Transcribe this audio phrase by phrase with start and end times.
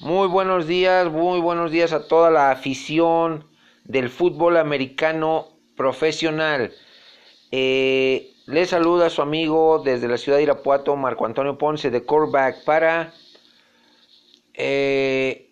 [0.00, 3.44] Muy buenos días, muy buenos días a toda la afición
[3.84, 6.72] del fútbol americano profesional.
[7.50, 12.64] Eh, les saluda su amigo desde la ciudad de Irapuato, Marco Antonio Ponce de Coreback,
[12.64, 13.12] para
[14.54, 15.50] eh,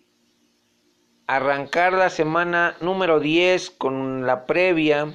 [1.27, 5.13] arrancar la semana número 10 con la previa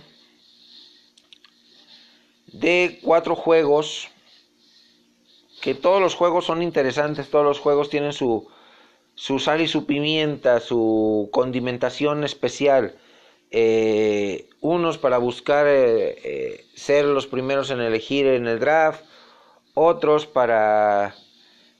[2.53, 4.11] de cuatro juegos.
[5.61, 8.48] Que todos los juegos son interesantes, todos los juegos tienen su,
[9.15, 12.96] su sal y su pimienta, su condimentación especial.
[13.50, 19.05] Eh, unos para buscar eh, eh, ser los primeros en elegir en el draft,
[19.75, 21.14] otros para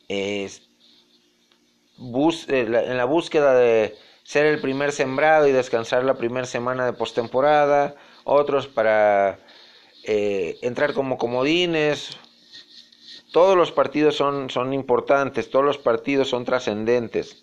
[0.09, 0.51] en
[2.97, 8.69] la búsqueda de ser el primer sembrado y descansar la primera semana de postemporada, otros
[8.69, 9.39] para
[10.07, 12.19] entrar como comodines,
[13.35, 17.43] todos los partidos son, son importantes, todos los partidos son trascendentes.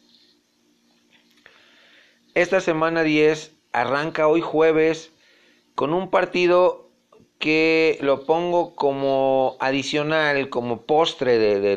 [2.34, 5.12] Esta semana 10 arranca hoy jueves
[5.76, 6.90] con un partido
[7.40, 11.76] que lo pongo como adicional, como postre de,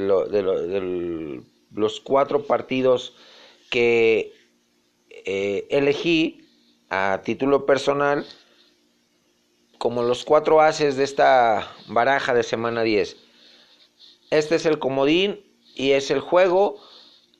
[1.72, 3.16] los cuatro partidos
[3.68, 4.32] que
[5.10, 6.46] eh, elegí
[6.88, 8.24] a título personal
[9.78, 13.23] como los cuatro haces de esta baraja de semana 10.
[14.34, 15.40] Este es el comodín
[15.76, 16.80] y es el juego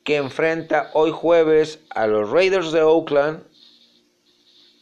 [0.05, 3.43] que enfrenta hoy jueves a los Raiders de Oakland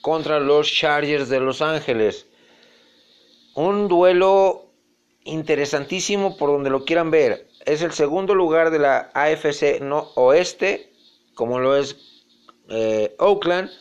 [0.02, 2.28] contra los Chargers de Los Ángeles.
[3.56, 4.66] Un duelo
[5.24, 7.48] interesantísimo por donde lo quieran ver.
[7.66, 9.82] Es el segundo lugar de la AFC
[10.14, 10.94] oeste,
[11.34, 11.96] como lo es
[12.70, 13.72] eh, Oakland,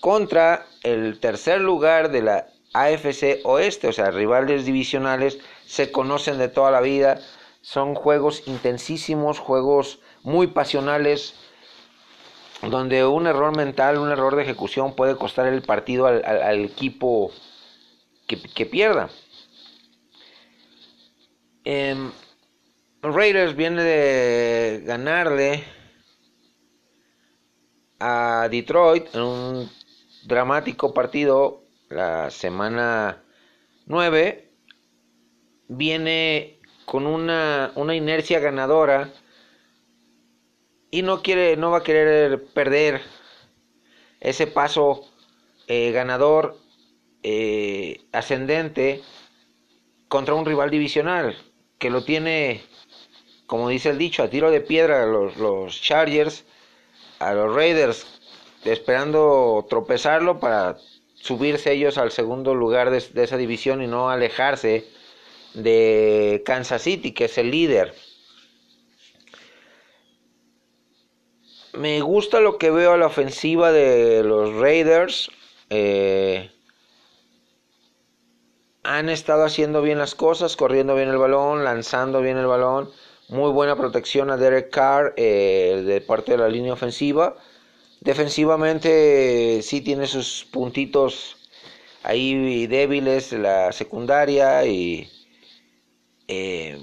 [0.00, 6.48] contra el tercer lugar de la AFC oeste, o sea, rivales divisionales, se conocen de
[6.48, 7.18] toda la vida
[7.60, 11.34] son juegos intensísimos, juegos muy pasionales,
[12.62, 17.30] donde un error mental, un error de ejecución puede costar el partido al, equipo
[18.26, 19.10] que, pierda.
[21.64, 22.10] Em,
[23.02, 25.64] Raiders viene de ganarle
[28.00, 29.70] a Detroit en un
[30.24, 33.22] dramático partido la semana
[33.86, 34.52] 9.
[35.68, 36.57] Viene
[36.88, 39.10] con una, una inercia ganadora
[40.90, 43.02] y no quiere, no va a querer perder
[44.20, 45.04] ese paso
[45.66, 46.56] eh, ganador
[47.22, 49.02] eh, ascendente
[50.08, 51.36] contra un rival divisional
[51.76, 52.62] que lo tiene,
[53.44, 56.46] como dice el dicho, a tiro de piedra los, los Chargers,
[57.18, 58.06] a los Raiders,
[58.64, 60.78] esperando tropezarlo para
[61.16, 64.86] subirse ellos al segundo lugar de, de esa división y no alejarse
[65.54, 67.94] de Kansas City, que es el líder.
[71.72, 75.30] Me gusta lo que veo a la ofensiva de los Raiders.
[75.70, 76.50] Eh,
[78.82, 82.90] han estado haciendo bien las cosas, corriendo bien el balón, lanzando bien el balón.
[83.28, 87.36] Muy buena protección a Derek Carr eh, de parte de la línea ofensiva.
[88.00, 91.36] Defensivamente sí tiene sus puntitos
[92.02, 95.10] ahí débiles la secundaria y
[96.28, 96.78] eh,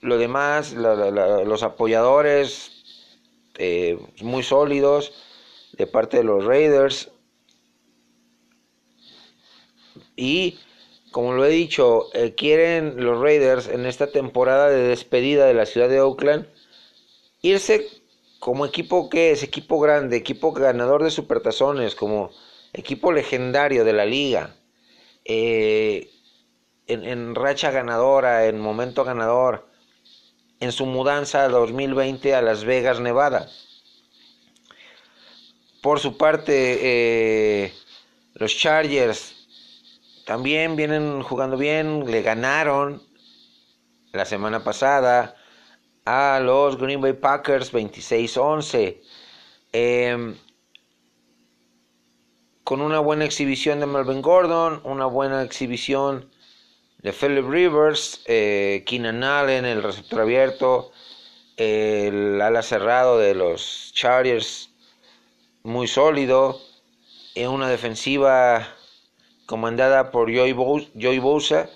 [0.00, 2.72] lo demás, los apoyadores
[3.56, 5.12] eh, muy sólidos
[5.72, 7.10] de parte de los Raiders.
[10.16, 10.58] Y
[11.12, 15.66] como lo he dicho, eh, quieren los Raiders en esta temporada de despedida de la
[15.66, 16.46] ciudad de Oakland
[17.42, 17.86] irse
[18.38, 22.30] como equipo que es, equipo grande, equipo ganador de supertazones, como
[22.72, 24.56] equipo legendario de la liga.
[25.24, 26.10] Eh,
[26.86, 29.68] en, racha ganadora, en momento ganador,
[30.60, 33.48] en su mudanza 2020 a Las Vegas, Nevada.
[35.80, 37.72] Por su parte, eh,
[38.34, 39.34] los Chargers
[40.24, 43.02] también vienen jugando bien, le ganaron
[44.12, 45.34] la semana pasada
[46.04, 49.00] a los Green Bay Packers 26-11.
[49.72, 50.36] Em,
[52.64, 56.30] con una buena exhibición de Melvin Gordon, una buena exhibición
[57.02, 60.92] de Philip Rivers, eh, Keenan Allen, el receptor abierto,
[61.56, 64.70] el ala cerrado de los Chargers,
[65.64, 66.60] muy sólido,
[67.34, 68.68] en una defensiva
[69.46, 71.68] comandada por Joey, Bosa,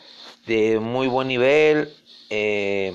[0.46, 1.93] de muy buen nivel.
[2.31, 2.94] Eh,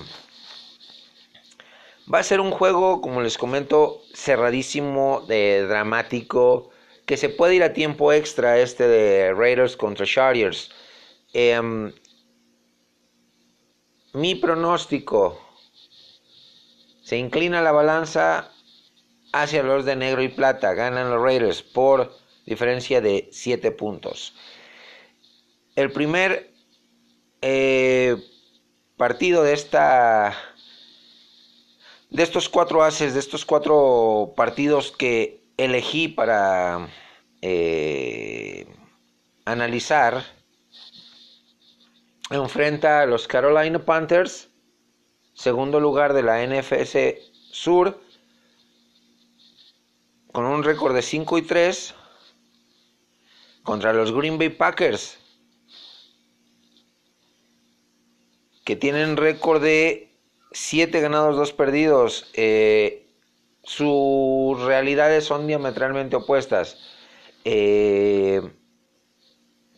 [2.12, 6.70] va a ser un juego, como les comento, cerradísimo, de dramático,
[7.06, 10.72] que se puede ir a tiempo extra este de Raiders contra Chargers.
[11.34, 11.92] Em,
[14.14, 15.40] mi pronóstico
[17.04, 18.52] Se inclina la balanza
[19.34, 20.74] hacia los de negro y plata.
[20.74, 22.16] Ganan los Raiders por
[22.46, 24.34] diferencia de 7 puntos.
[25.76, 26.54] El primer
[27.42, 28.18] eh,
[28.98, 30.38] partido de esta
[32.12, 36.90] de estos cuatro haces, de estos cuatro partidos que elegí para
[37.42, 38.68] eh,
[39.46, 40.24] analizar,
[42.32, 44.50] enfrenta a los Carolina Panthers,
[45.34, 47.20] segundo lugar de la NFC
[47.52, 48.02] Sur,
[50.32, 51.94] con un récord de 5 y 3,
[53.64, 55.18] contra los Green Bay Packers,
[58.64, 60.16] que tienen récord de
[60.54, 62.30] 7 ganados, 2 perdidos.
[62.34, 63.08] Eh,
[63.64, 66.78] sus realidades son diametralmente opuestas.
[67.44, 68.42] Eh,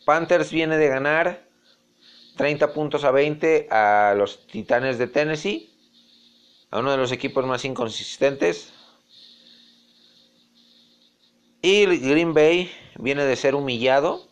[0.04, 1.44] Panthers viene de ganar
[2.36, 5.70] 30 puntos a 20 a los Titanes de Tennessee,
[6.70, 8.72] a uno de los equipos más inconsistentes.
[11.62, 14.28] Y Green Bay viene de ser humillado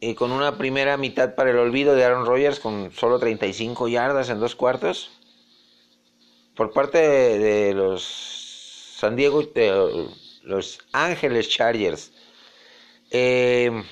[0.00, 4.30] y con una primera mitad para el olvido de Aaron Rodgers con solo 35 yardas
[4.30, 5.10] en dos cuartos
[6.54, 8.02] por parte de, los
[8.96, 10.08] San Diego, de
[10.42, 12.10] los Ángeles Chargers.
[13.12, 13.84] Eh,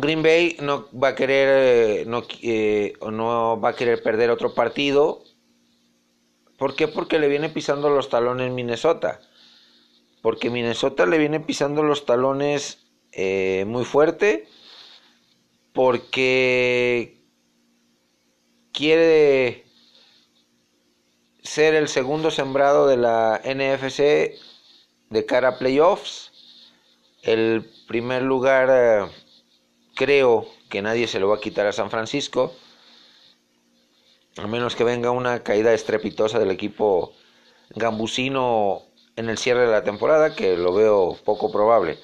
[0.00, 5.22] Green Bay no va a querer no, eh, no va a querer perder otro partido
[6.58, 6.88] ¿Por qué?
[6.88, 9.20] Porque le viene pisando los talones Minnesota.
[10.20, 14.48] Porque Minnesota le viene pisando los talones eh, muy fuerte.
[15.72, 17.24] Porque
[18.72, 19.64] quiere
[21.44, 24.34] ser el segundo sembrado de la NFC
[25.10, 26.32] de cara a playoffs.
[27.22, 29.12] El primer lugar eh,
[29.98, 32.54] creo que nadie se lo va a quitar a San Francisco
[34.38, 37.12] a menos que venga una caída estrepitosa del equipo
[37.70, 38.82] gambusino
[39.16, 41.98] en el cierre de la temporada, que lo veo poco probable.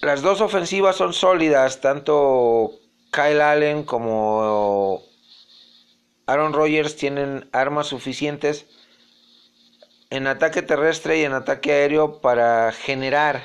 [0.00, 2.72] Las dos ofensivas son sólidas, tanto
[3.10, 5.02] Kyle Allen como
[6.26, 8.66] Aaron Rodgers tienen armas suficientes
[10.08, 13.42] en ataque terrestre y en ataque aéreo para generar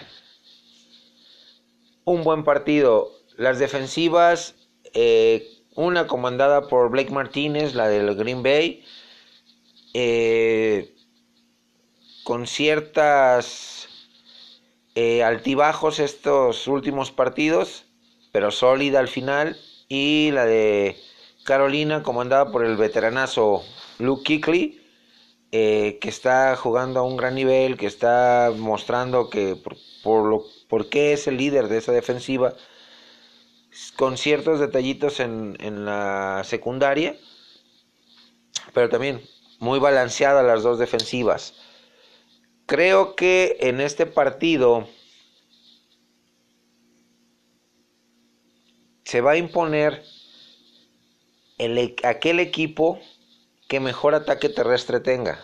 [2.03, 3.11] un buen partido.
[3.37, 4.55] Las defensivas
[4.93, 8.83] eh, una comandada por Blake Martínez, la del Green Bay,
[9.93, 10.93] eh,
[12.23, 13.87] con ciertas
[14.95, 17.85] eh, altibajos estos últimos partidos,
[18.33, 19.57] pero sólida al final,
[19.87, 20.97] y la de
[21.45, 23.63] Carolina, comandada por el veteranazo
[23.97, 24.77] Luke Kickley,
[25.51, 30.87] que está jugando a un gran nivel, que está mostrando que por, por, lo, por
[30.87, 32.55] qué es el líder de esa defensiva
[33.97, 37.17] con ciertos detallitos en, en la secundaria,
[38.73, 39.21] pero también
[39.59, 41.55] muy balanceadas las dos defensivas.
[42.67, 44.87] Creo que en este partido
[49.03, 50.05] se va a imponer
[51.57, 52.97] el, e, aquel equipo
[53.67, 55.43] que mejor ataque terrestre tenga.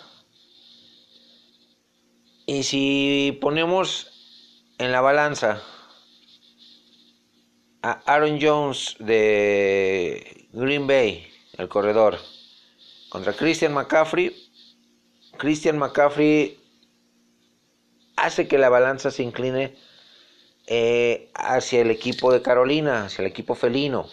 [2.46, 4.14] Y si ponemos
[4.78, 5.62] en la balanza
[7.82, 12.18] a Aaron Jones de Green Bay, el corredor,
[13.10, 14.36] contra Christian McCaffrey.
[15.38, 16.60] Christian McCaffrey
[18.16, 19.76] hace que la balanza se incline
[20.66, 24.10] eh, hacia el equipo de Carolina, hacia el equipo felino.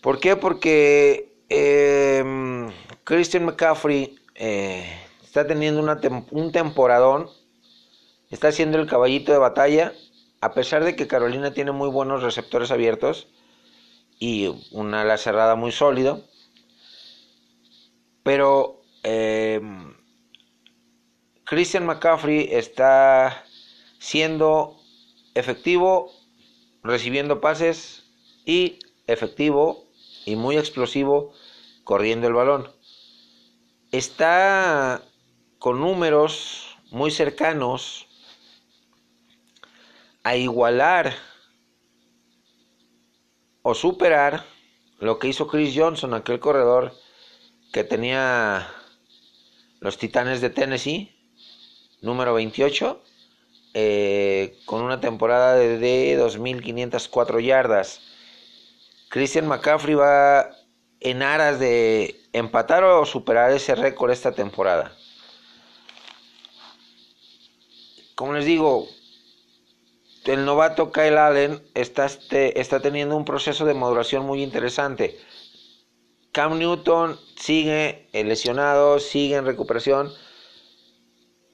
[0.00, 0.36] ¿Por qué?
[0.36, 2.70] Porque em,
[3.04, 4.84] Christian McCaffrey eh,
[5.22, 5.80] está teniendo
[6.30, 7.30] un temporadón,
[8.30, 9.92] está siendo el caballito de batalla
[10.40, 13.26] a pesar de que Carolina tiene muy buenos receptores abiertos
[14.18, 16.24] y una ala cerrada muy sólido,
[18.22, 19.60] pero eh,
[21.44, 23.44] Christian McCaffrey está
[23.98, 24.76] siendo
[25.34, 26.12] efectivo
[26.82, 28.04] recibiendo pases
[28.44, 29.84] y efectivo
[30.24, 31.32] y muy explosivo
[31.84, 32.70] corriendo el balón.
[33.92, 35.02] Está
[35.58, 38.07] con números muy cercanos
[40.28, 41.14] a igualar
[43.62, 44.44] o superar
[44.98, 46.92] lo que hizo Chris Johnson, aquel corredor
[47.72, 48.68] que tenía
[49.80, 51.16] los Titanes de Tennessee,
[52.02, 53.02] número 28,
[53.72, 58.02] eh, con una temporada de 2.504 yardas.
[59.08, 60.50] Christian McCaffrey va
[61.00, 64.92] en aras de empatar o superar ese récord esta temporada.
[68.14, 68.88] Como les digo,
[70.28, 75.18] el novato Kyle Allen está, este, está teniendo un proceso de maduración muy interesante.
[76.32, 80.12] Cam Newton sigue lesionado, sigue en recuperación.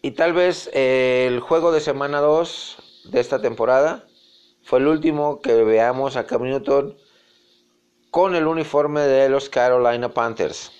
[0.02, 4.06] Y tal vez eh, el juego de semana 2 de esta temporada
[4.62, 6.96] fue el último que veamos a Cam Newton
[8.10, 10.72] con el uniforme de los Carolina Panthers.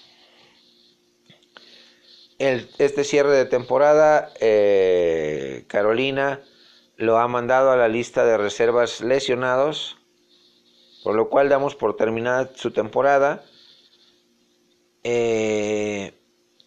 [2.39, 6.43] este cierre de temporada, eh, Carolina
[6.97, 9.97] lo ha mandado a la lista de reservas lesionados,
[11.03, 13.45] por lo cual damos por terminada su temporada.
[15.03, 16.13] Eh,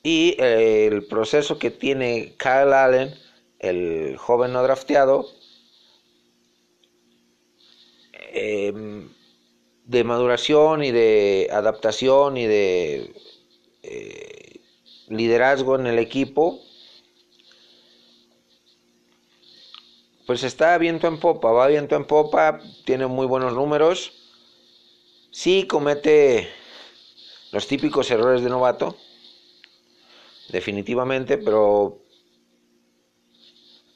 [0.03, 3.13] y eh, el proceso que tiene Kyle Allen,
[3.59, 5.27] el joven no drafteado,
[8.33, 9.09] em,
[9.85, 13.13] de maduración y de adaptación y de
[13.83, 14.59] eh,
[15.07, 16.61] liderazgo en el equipo,
[20.27, 24.11] pues está viento en popa, va viento en popa, tiene muy buenos números.
[25.31, 26.49] Sí comete
[27.53, 28.97] los típicos errores de novato,
[30.49, 32.03] definitivamente, pero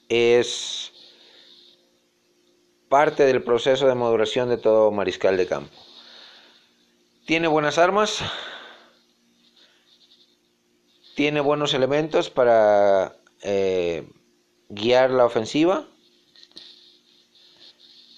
[0.07, 0.93] es
[2.87, 5.75] parte del proceso de maduración de todo mariscal de campo.
[7.25, 8.19] Tiene buenas armas,
[11.15, 14.07] tiene buenos elementos para eh,
[14.69, 15.90] guiar la ofensiva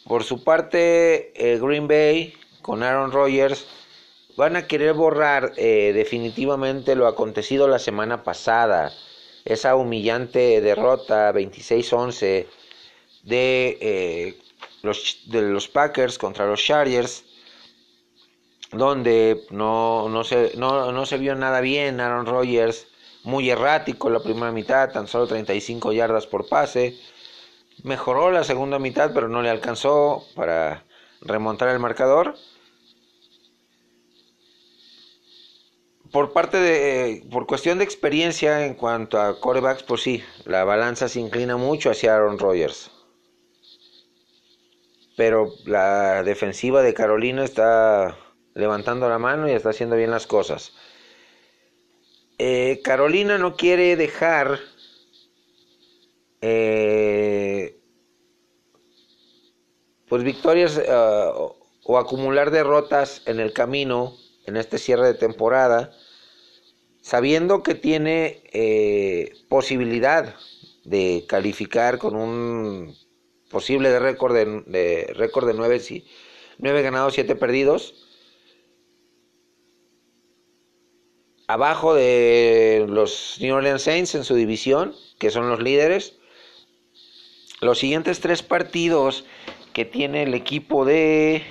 [0.08, 3.66] por su parte, eh, Green Bay con Aaron Rodgers
[4.36, 8.92] van a querer borrar eh, definitivamente lo acontecido la semana pasada,
[9.46, 12.48] esa humillante derrota 26-11
[13.24, 14.40] de, eh,
[14.82, 17.24] los, de los Packers contra los Chargers,
[18.72, 22.00] donde no, no, se, no, no se vio nada bien.
[22.00, 22.88] Aaron Rodgers,
[23.24, 26.98] muy errático la primera mitad, tan solo 35 yardas por pase
[27.84, 30.86] Mejoró la segunda mitad, pero no le alcanzó para
[31.22, 32.36] remontar el marcador.
[36.12, 41.10] Por parte de, por cuestión de experiencia en cuanto a corebacks, pues sí, la balanza
[41.10, 42.90] se inclina mucho hacia Aaron Rodgers.
[45.18, 48.18] Pero la defensiva de Carolina está
[48.54, 50.74] levantando la mano y está haciendo bien las cosas.
[52.38, 54.60] Eh, Carolina no quiere dejar
[56.46, 57.80] eh,
[60.10, 65.94] pues victorias eh, o, acumular derrotas en el camino, en este cierre de temporada,
[67.02, 70.36] sabiendo que tiene eh, posibilidad
[70.84, 72.94] de calificar con un
[73.50, 76.04] posible récord de, récord de 9,
[76.58, 78.06] 9 ganados, 7 perdidos.
[81.48, 86.20] Abajo de los New Orleans Saints en su división, que son los líderes
[87.64, 89.26] los siguientes tres partidos
[89.74, 91.44] que tiene el equipo de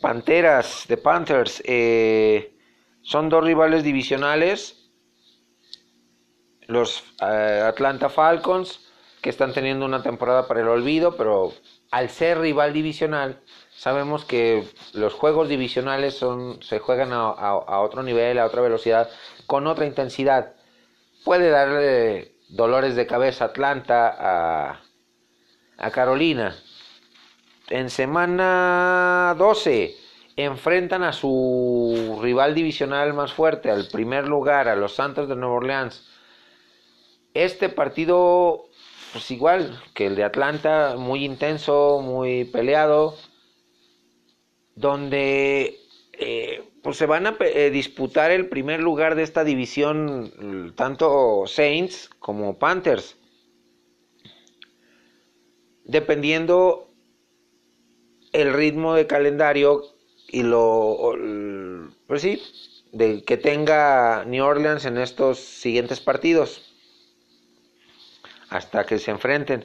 [0.00, 2.56] Panteras, de Panthers, eh,
[3.02, 4.90] son dos rivales divisionales.
[6.66, 8.80] Los eh, Atlanta Falcons,
[9.20, 11.52] que están teniendo una temporada para el olvido, pero
[11.90, 18.38] al ser rival divisional, sabemos que los juegos divisionales son, se juegan a otro nivel,
[18.38, 19.08] a otra velocidad,
[19.46, 20.54] con otra intensidad.
[21.24, 24.80] Puede darle dolores de cabeza Atlanta
[25.78, 26.56] a, Carolina.
[27.68, 29.94] En semana 12
[30.36, 35.56] enfrentan a su rival divisional más fuerte, al primer lugar, a los Santos de Nueva
[35.56, 36.06] Orleans.
[37.34, 38.66] Este partido,
[39.12, 43.16] pues igual que el de Atlanta, muy intenso, muy peleado,
[44.74, 45.85] donde
[46.18, 52.10] eh, pues se van a eh, disputar el primer lugar de esta división tanto Saints
[52.18, 53.16] como Panthers.
[55.84, 56.88] Dependiendo
[58.32, 59.84] el ritmo de calendario
[60.28, 61.14] y lo
[62.06, 62.42] pues sí,
[62.92, 66.72] de que tenga New Orleans en estos siguientes partidos
[68.48, 69.64] hasta que se enfrenten.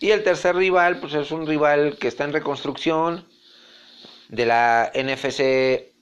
[0.00, 3.26] Y el tercer rival, pues es un rival que está en reconstrucción
[4.28, 5.92] de la NFC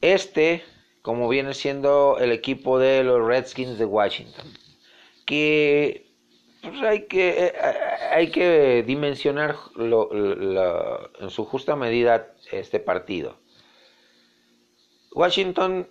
[0.00, 0.64] este,
[1.02, 4.46] como viene siendo el equipo de los Redskins de Washington,
[5.26, 6.12] que
[6.62, 7.52] pues, hay que eh,
[8.10, 13.38] hay que dimensionar en su justa medida este partido.
[15.12, 15.88] Washington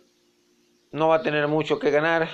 [0.92, 2.30] no va a tener mucho que ganar,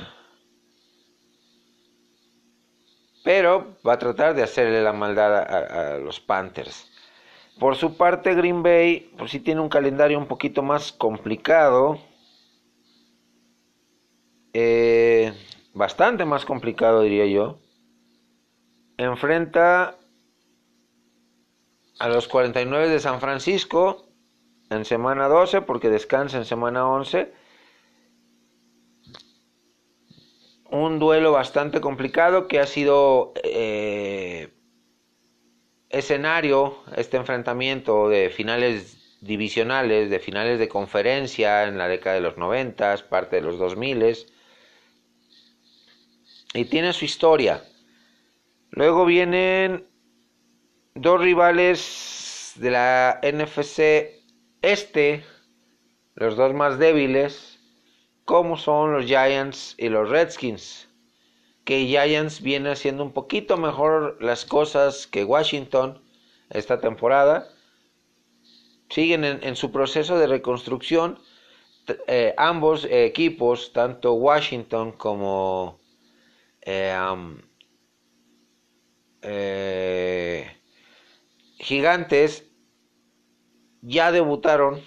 [3.23, 6.92] pero va a tratar de hacerle la maldad a los Panthers.
[7.59, 11.99] Por su parte, Green Bay, pues sí tiene un calendario un poquito más complicado.
[14.53, 15.33] Eh,
[15.73, 17.59] bastante más complicado, diría yo.
[18.97, 19.97] Enfrenta
[21.99, 24.07] a los 49 de San Francisco
[24.69, 27.31] en semana 12 porque descansa en semana 11.
[30.69, 34.53] Un duelo bastante complicado que ha sido eh,
[35.93, 42.37] escenario, este enfrentamiento de finales divisionales, de finales de conferencia en la década de los
[42.37, 44.17] 90, parte de los 2000
[46.55, 47.63] y tiene su historia.
[48.71, 49.87] Luego vienen
[50.95, 54.21] dos rivales de la NFC
[54.61, 55.23] este,
[56.15, 57.59] los dos más débiles,
[58.25, 60.89] como son los Giants y los Redskins.
[61.65, 66.01] Que Giants viene haciendo un poquito mejor las cosas que Washington
[66.49, 67.49] esta temporada.
[68.89, 71.19] Siguen en, su proceso de reconstrucción.
[72.07, 75.79] Eh, ambos equipos, tanto Washington como
[76.61, 76.95] eh,
[79.21, 80.47] eh,
[81.57, 82.45] Gigantes,
[83.81, 84.81] ya debutaron,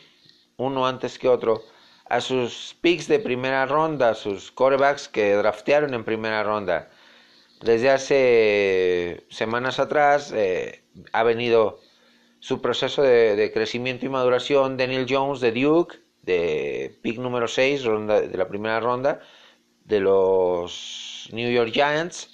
[0.56, 1.62] uno antes que otro,
[2.08, 6.88] a sus picks de primera ronda, sus quarterbacks que draftearon en primera ronda.
[7.60, 11.80] Desde hace semanas atrás eh, ha venido
[12.38, 14.76] su proceso de, crecimiento y maduración.
[14.76, 19.20] Daniel Jones de Duke, de pick número 6, ronda, de la primera ronda,
[19.84, 22.30] de los New York Giants,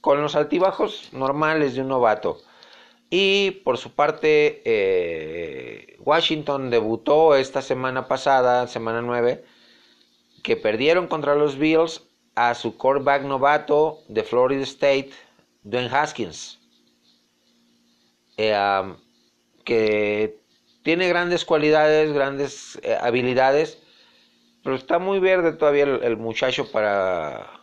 [0.00, 2.42] con los altibajos normales de un novato.
[3.10, 9.44] Y por su parte, eh, Washington debutó esta semana pasada, semana 9,
[10.44, 12.02] que perdieron contra los Bills
[12.36, 15.10] a su quarterback novato de Florida State,
[15.64, 16.60] Dwayne Haskins,
[18.36, 18.94] eh,
[19.64, 20.38] que
[20.84, 23.78] tiene grandes cualidades, grandes eh, habilidades,
[24.62, 27.60] pero está muy verde todavía el, muchacho para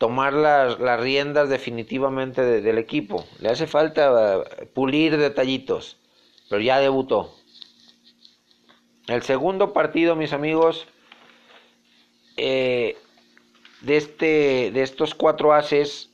[0.00, 3.26] tomar las, riendas definitivamente del equipo.
[3.38, 5.98] Le hace falta uh, pulir detallitos,
[6.48, 7.36] pero ya debutó.
[9.08, 10.86] El segundo partido, mis amigos,
[12.38, 12.96] eh,
[13.82, 16.08] de, este, de estos cuatro haces,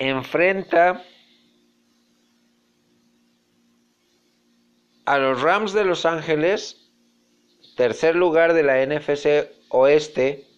[0.00, 1.04] enfrenta
[5.04, 6.90] a los Rams de Los Ángeles,
[7.76, 10.49] tercer lugar de la NFC Oeste,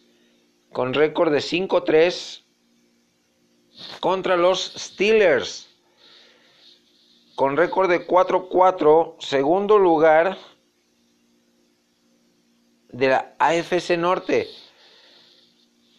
[0.72, 2.42] con récord de 5-3
[4.00, 5.68] contra los Steelers.
[7.34, 10.36] Con récord de 4-4, segundo lugar
[12.90, 14.48] de la AFC Norte.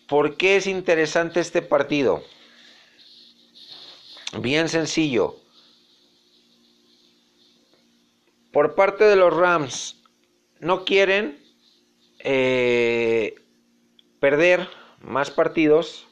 [0.08, 2.24] ¿Por qué es interesante este partido?
[4.40, 5.38] Bien sencillo.
[8.52, 10.04] Por parte de los Rams,
[10.60, 11.44] no quieren
[12.20, 13.43] eh,
[14.24, 14.70] perder
[15.02, 16.08] más partidos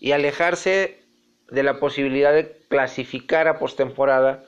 [0.00, 1.02] y alejarse
[1.50, 4.44] de la posibilidad de clasificar a postemporada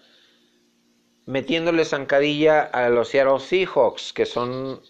[1.24, 4.82] metiéndole zancadilla a los Seattle Seahawks, que son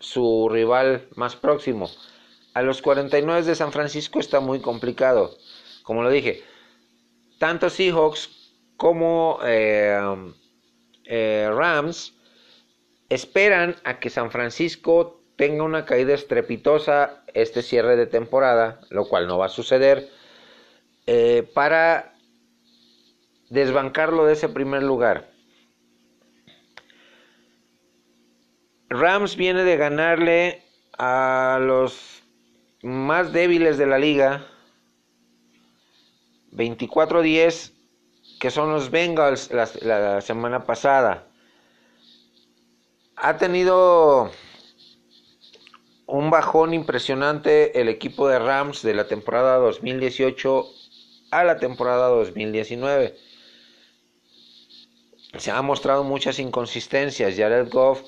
[0.00, 1.88] su rival más próximo.
[2.54, 5.38] A los 49 de San Francisco está muy complicado.
[5.84, 6.42] Como lo dije,
[7.38, 8.30] tanto Seahawks
[8.76, 9.96] como eh,
[11.04, 12.14] eh, Rams
[13.10, 19.26] esperan a que San Francisco tenga una caída estrepitosa este cierre de temporada, lo cual
[19.26, 20.08] no va a suceder,
[21.06, 22.14] eh, para
[23.50, 25.30] desbancarlo de ese primer lugar.
[28.88, 30.62] Rams viene de ganarle
[30.98, 32.22] a los
[32.82, 34.46] más débiles de la liga,
[36.52, 37.72] 24-10,
[38.38, 41.26] que son los Bengals la semana pasada.
[43.16, 44.30] Ha tenido
[46.12, 50.66] un bajón impresionante el equipo de Rams de la temporada 2018
[51.30, 53.16] a la temporada 2019.
[55.38, 57.34] Se han mostrado muchas inconsistencias.
[57.34, 58.02] Jared Goff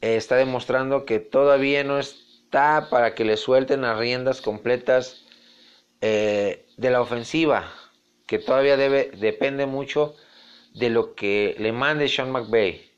[0.00, 5.24] eh, está demostrando que todavía no está para que le suelten las riendas completas
[6.02, 7.68] eh, de la ofensiva,
[8.26, 10.14] que todavía debe, depende mucho
[10.72, 12.92] de lo que le mande Sean McVay,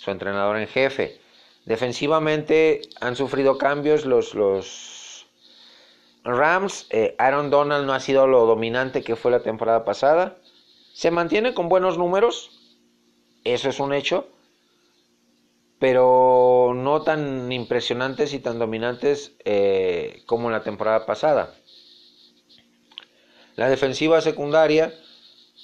[0.00, 1.21] su entrenador en jefe.
[1.64, 5.26] Defensivamente han sufrido cambios los, los
[6.24, 6.86] Rams.
[6.90, 10.38] Eh, Aaron Donald no ha sido lo dominante que fue la temporada pasada.
[10.92, 12.50] Se mantiene con buenos números.
[13.44, 14.28] Eso es un hecho.
[15.78, 21.54] Pero no tan impresionantes y tan dominantes eh, como la temporada pasada.
[23.56, 24.94] La defensiva secundaria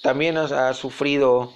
[0.01, 1.53] también ha, sufrido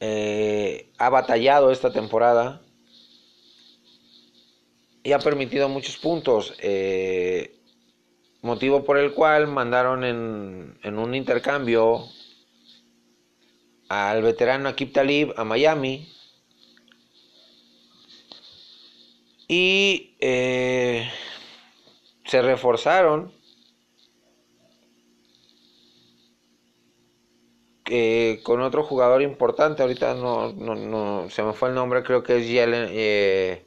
[0.00, 0.53] eh,
[0.98, 2.62] ha batallado esta temporada
[5.02, 6.54] y ha permitido muchos puntos.
[6.60, 7.60] Eh,
[8.42, 12.06] motivo por el cual mandaron en, en un intercambio
[13.88, 16.08] al veterano Akip Talib a Miami
[19.48, 21.10] y eh,
[22.24, 23.32] se reforzaron
[27.86, 32.22] eh, con otro jugador importante ahorita no, no, no, se me fue el nombre creo
[32.22, 33.66] que es Yellen eh,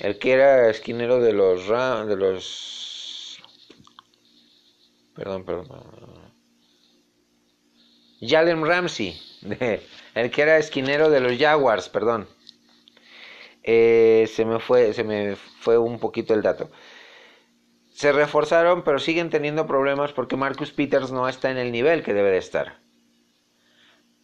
[0.00, 3.40] el que era esquinero de los de los
[5.14, 5.68] perdón perdón.
[8.20, 9.16] Jalen Ramsey
[10.14, 12.26] el que era esquinero de los Jaguars perdón.
[13.62, 16.70] Eh, se me fue se me fue un poquito el dato
[18.00, 22.14] se reforzaron pero siguen teniendo problemas porque Marcus Peters no está en el nivel que
[22.14, 22.78] debe de estar.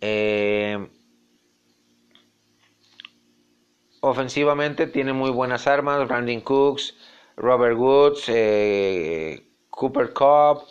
[0.00, 0.88] Eh,
[4.00, 6.94] ofensivamente tiene muy buenas armas Brandon Cooks
[7.36, 10.62] Robert Woods eh, Cooper Cobb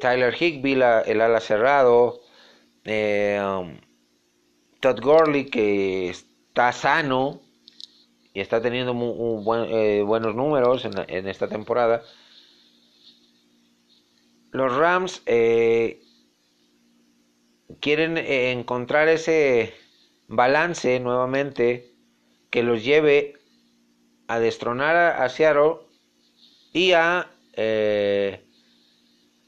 [0.00, 2.20] Tyler Higby el ala cerrado
[2.84, 3.76] um,
[4.80, 7.40] Todd Gurley que está sano
[8.34, 8.92] y está teniendo
[9.68, 12.02] eh, buenos números en, esta temporada.
[14.50, 16.02] Los Rams eh,
[17.80, 19.74] quieren eh, encontrar ese
[20.28, 21.92] balance nuevamente
[22.50, 23.34] que los lleve
[24.28, 25.76] a destronar a, Seattle
[26.72, 27.30] y a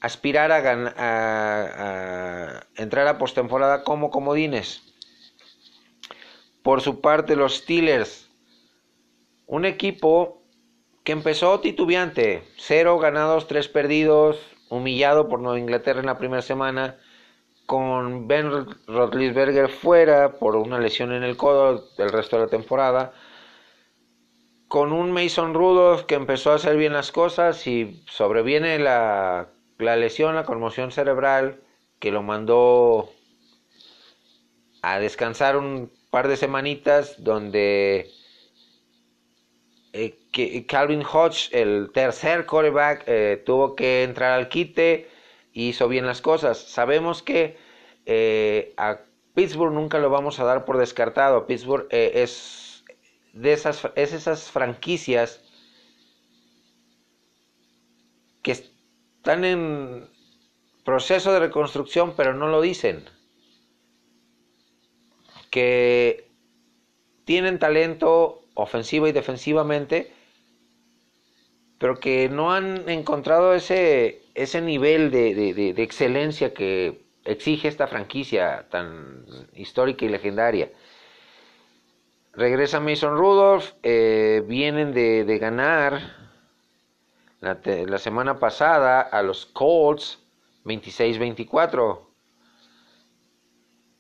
[0.01, 4.83] aspirar a, a entrar a postemporada como comodines.
[6.63, 8.24] Por su parte, los Steelers
[9.47, 10.43] un equipo
[11.05, 14.39] que empezó titubeante, cero ganados, tres perdidos,
[14.71, 16.97] humillado por Nueva Inglaterra en la primera semana,
[17.67, 18.51] con Ben
[18.87, 23.13] Roethlisberger fuera por una lesión en el codo el resto de la temporada,
[24.69, 29.97] con un Mason Rudolph que empezó a hacer bien las cosas y sobreviene la, la
[29.97, 31.61] lesión, la conmoción cerebral
[31.99, 33.11] que lo mandó
[34.83, 38.11] a descansar un par de semanitas donde
[39.95, 45.09] eh, Calvin Hodge, el tercer quarterback, eh, tuvo que entrar al quite
[45.53, 46.59] y hizo bien las cosas.
[46.59, 47.57] Sabemos que
[48.05, 49.03] eh, a
[49.35, 51.47] Pittsburgh nunca lo vamos a dar por descartado.
[51.47, 52.85] Pittsburgh es
[53.35, 55.41] de esas, es esas franquicias
[58.43, 60.09] que están en
[60.85, 63.05] proceso de reconstrucción, pero no lo dicen.
[65.51, 66.33] Que
[67.25, 70.13] tienen talento ofensiva y defensivamente,
[71.79, 78.67] pero que no han encontrado ese, ese nivel de, de, excelencia que exige esta franquicia
[78.71, 80.71] tan histórica y legendaria.
[82.33, 86.01] Regresa Mason Rudolph, eh, vienen de, de ganar
[87.41, 90.19] la, la, semana pasada a los Colts
[90.65, 92.01] 26-24.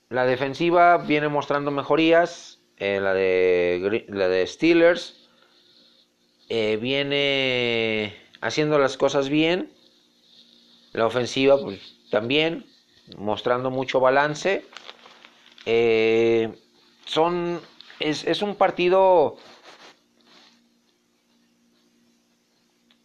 [0.08, 5.28] La defensiva viene mostrando mejorías, eh, la, de, la de Steelers,
[6.48, 9.70] eh, viene haciendo las cosas bien.
[10.92, 12.66] La ofensiva, pues también,
[13.16, 14.64] mostrando mucho balance.
[15.66, 16.52] Eh,
[17.06, 17.60] son,
[18.00, 19.36] es, es, un partido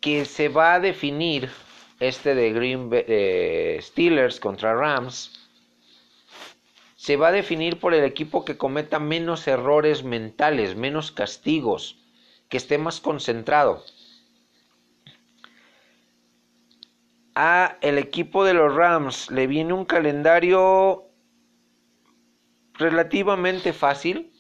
[0.02, 1.50] que se va a definir
[2.00, 2.90] este de Green
[3.82, 5.49] Steelers contra Rams
[7.00, 11.98] se va a definir por el equipo que cometa menos errores mentales, menos castigos,
[12.50, 13.86] que esté más concentrado.
[17.36, 21.06] A el equipo de los Rams le viene un calendario
[22.74, 24.34] relativamente fácil,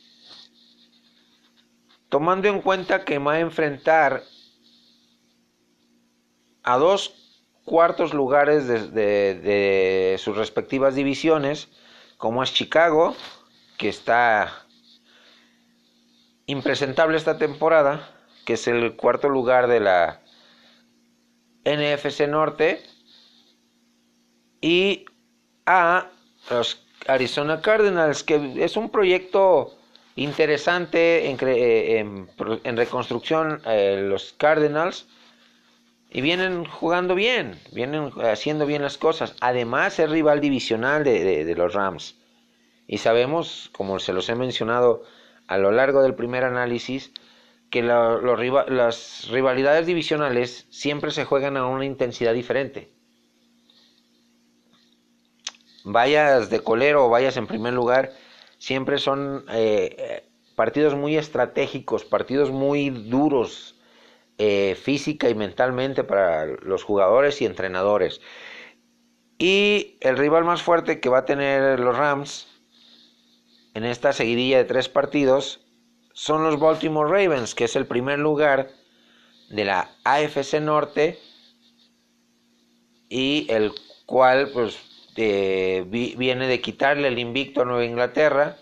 [2.09, 4.23] tomando en cuenta que va a enfrentar
[6.63, 7.15] a dos
[7.63, 11.69] cuartos lugares de, de sus respectivas divisiones,
[12.19, 13.15] como es Chicago,
[13.77, 14.65] que está
[16.47, 18.13] impresentable esta temporada,
[18.45, 20.19] que es el cuarto lugar de la
[21.63, 22.83] NFC Norte,
[24.59, 25.05] y
[25.65, 26.09] a
[26.49, 29.77] los Arizona Cardinals, que es un proyecto
[30.17, 32.27] interesante en, eh,
[32.65, 35.07] reconstrucción, eh, los Cardinals,
[36.11, 39.35] y vienen jugando bien, vienen haciendo bien las cosas.
[39.41, 42.15] Además es rival divisional de, los Rams.
[42.87, 45.03] Y sabemos, como se los he mencionado
[45.47, 47.11] a lo largo del primer análisis,
[47.69, 52.91] que las rivalidades divisionales siempre se juegan a una intensidad diferente.
[55.83, 58.11] Vayas de colero o vayas en primer lugar,
[58.57, 63.78] siempre son eh, partidos muy estratégicos, partidos muy duros,
[64.39, 68.21] eh, física y mentalmente para los jugadores y entrenadores.
[69.37, 72.47] Y el rival más fuerte que va a tener los Rams
[73.73, 75.59] en esta seguidilla de tres partidos
[76.13, 78.71] son los Baltimore Ravens, que es el primer lugar
[79.49, 81.19] de la AFC Norte
[83.09, 83.73] y el
[84.05, 84.77] cual pues
[85.17, 88.55] eh, viene de quitarle el invicto a Nueva Inglaterra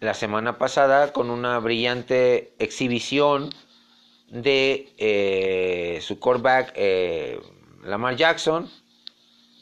[0.00, 3.50] la semana pasada con una brillante exhibición
[4.32, 7.38] de eh, su quarterback eh,
[7.84, 8.68] Lamar Jackson,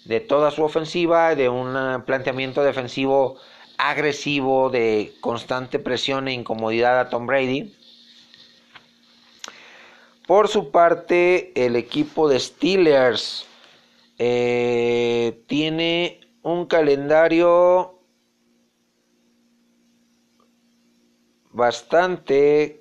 [0.04, 3.36] de toda su ofensiva, de un planteamiento defensivo
[3.78, 7.74] agresivo, de constante presión e incomodidad a Tom Brady.
[10.26, 13.46] Por su parte, el equipo de Steelers
[14.18, 17.98] eh, tiene un calendario
[21.50, 22.79] bastante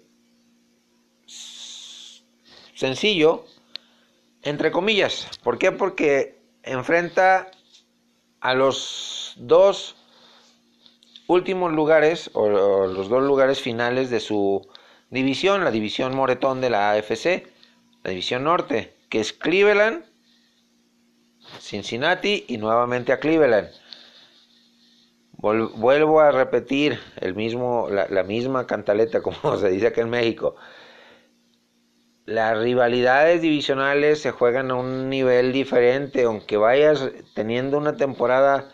[2.79, 3.43] sencillo,
[4.41, 5.27] entre comillas.
[5.43, 5.73] ¿Por qué?
[5.73, 7.51] Porque enfrenta
[8.39, 9.97] a los dos
[11.27, 14.65] últimos lugares o los dos lugares finales de su
[15.09, 17.51] división, la división moretón de la AFC,
[18.03, 20.05] la división norte, que es Cleveland,
[21.59, 23.71] Cincinnati y nuevamente a Cleveland.
[25.33, 30.55] Vuelvo a repetir el mismo, la, misma cantaleta como se dice acá en México.
[32.29, 38.71] Las rivalidades divisionales se juegan a un nivel diferente, aunque vayas teniendo una temporada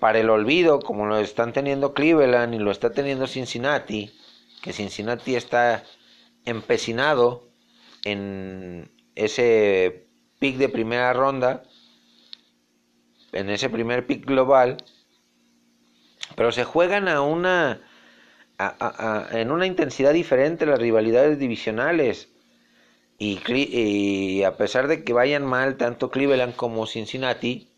[0.00, 4.12] para el olvido, como lo están teniendo Cleveland y lo está teniendo Cincinnati,
[4.60, 5.84] que Cincinnati está
[6.46, 7.44] empecinado
[8.04, 10.08] en ese
[10.40, 11.62] pick de primera ronda,
[13.30, 14.78] en ese primer pick global,
[16.34, 17.82] pero se juegan a una
[19.30, 22.30] en una intensidad diferente las rivalidades divisionales.
[23.18, 27.70] Y, a pesar de que vayan mal tanto Cleveland como Cincinnati,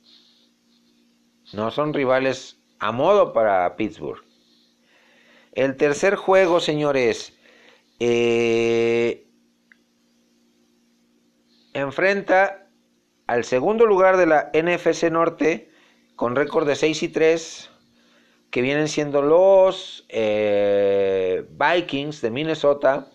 [1.53, 4.25] no son rivales a modo para Pittsburgh.
[5.53, 7.33] El tercer juego, señores,
[8.01, 9.27] eh,
[11.73, 12.69] enfrenta
[13.27, 15.71] al segundo lugar de la NFC Norte
[16.17, 17.71] con récord de 6 y 3,
[18.51, 23.09] que vienen siendo los eh, Vikings de Minnesota,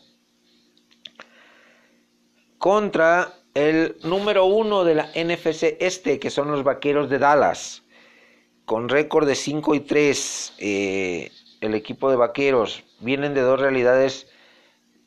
[2.63, 7.83] contra el número uno de la NFC Este, que son los Vaqueros de Dallas,
[8.63, 10.53] con récord de 5 y 3.
[10.59, 14.27] Eh, el equipo de Vaqueros vienen de dos realidades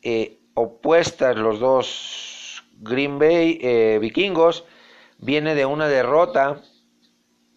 [0.03, 3.57] eh, opuestas, los dos Green Bay
[3.99, 4.63] Vikingos
[5.17, 6.61] viene de una derrota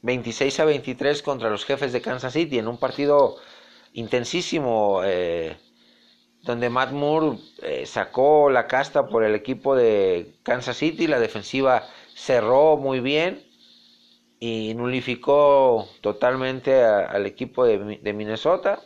[0.00, 3.36] 26 a 23 contra los jefes de Kansas City en un partido
[3.92, 5.58] intensísimo eh,
[6.42, 11.87] donde Matt Moore eh, sacó la casta por el equipo de Kansas City, la defensiva
[12.14, 13.44] cerró muy bien
[14.38, 18.81] y nulificó totalmente al equipo de, de, Minnesota,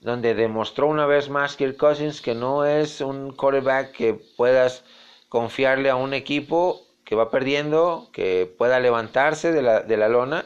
[0.00, 4.84] donde demostró una vez más Kirk Cousins que no es un quarterback que puedas
[5.28, 10.44] confiarle a un equipo que va perdiendo, que pueda levantarse de la, de la lona.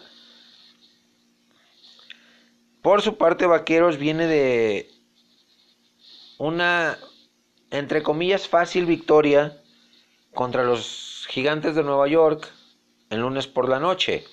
[2.83, 4.96] Por su parte, Vaqueros viene de
[6.39, 6.99] una,
[7.71, 9.61] entre comillas, fácil victoria
[10.35, 12.53] contra los gigantes de Nueva York
[13.11, 14.25] el lunes por la noche.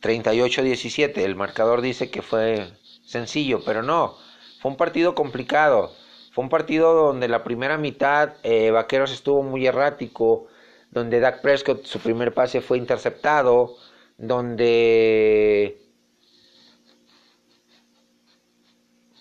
[0.00, 1.18] 38-17.
[1.18, 2.72] El marcador dice que fue
[3.04, 4.16] sencillo, pero no.
[4.60, 5.92] Fue un partido complicado.
[6.32, 10.48] Fue un partido donde la primera mitad eh, Vaqueros estuvo muy errático,
[10.90, 13.76] donde Dak Prescott su primer pase fue interceptado,
[14.16, 15.81] donde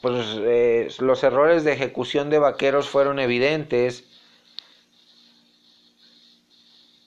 [0.01, 4.05] pues eh, los errores de ejecución de Vaqueros fueron evidentes,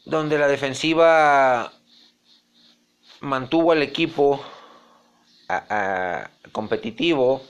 [0.05, 1.73] donde la defensiva
[3.21, 4.45] mantuvo al equipo
[6.53, 7.43] competitivo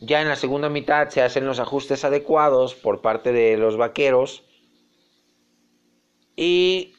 [0.00, 4.42] ya en la segunda mitad se hacen los ajustes adecuados por parte de los vaqueros
[6.36, 6.94] y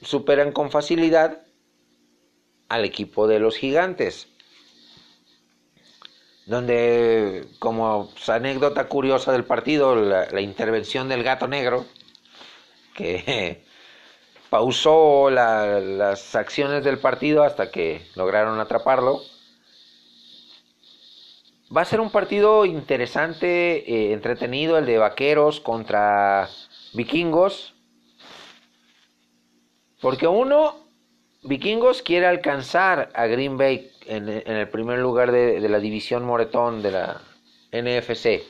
[0.00, 1.44] superan con facilidad
[2.68, 4.28] al equipo de los gigantes.
[6.46, 11.86] Donde, como anécdota curiosa del partido, la, intervención del gato negro,
[12.94, 13.64] que
[14.50, 19.22] pausó las acciones del partido hasta que lograron atraparlo
[21.74, 26.48] Va a ser un partido interesante, eh, entretenido, el de Vaqueros contra
[26.92, 27.74] Vikingos.
[30.00, 30.83] Porque uno,
[31.44, 36.90] Vikingos quiere alcanzar a Green Bay en, el primer lugar de, la división Moretón de
[36.90, 37.20] la
[37.70, 38.42] NFC.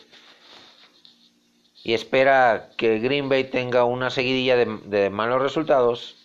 [1.82, 6.16] Y espera que Green Bay tenga una seguidilla de, de malos resultados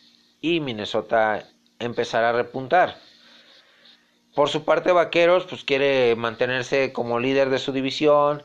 [0.41, 1.43] y Minnesota
[1.79, 2.97] empezará a repuntar.
[4.35, 8.43] Por su parte, Vaqueros pues quiere mantenerse como líder de su división,